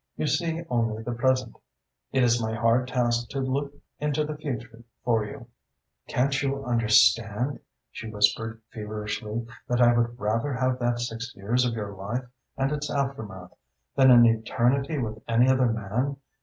[0.17, 1.57] You see only the present.
[2.11, 5.45] It is my hard task to look into the future for you."
[6.07, 7.59] "Can't you understand,"
[7.91, 12.25] she whispered feverishly, "that I would rather have that six years of your life,
[12.57, 13.53] and its aftermath,
[13.95, 16.17] than an eternity with any other man?